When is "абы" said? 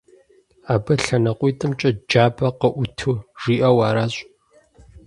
0.73-0.93